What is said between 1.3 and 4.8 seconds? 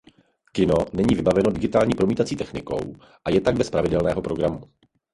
digitální promítací technikou a je tak bez pravidelného programu.